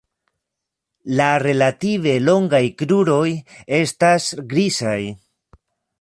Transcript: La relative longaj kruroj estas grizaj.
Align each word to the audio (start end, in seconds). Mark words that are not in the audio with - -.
La 1.19 1.27
relative 1.43 2.15
longaj 2.29 2.63
kruroj 2.81 3.29
estas 3.83 4.29
grizaj. 4.55 4.99